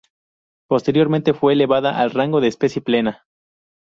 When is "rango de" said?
2.09-2.47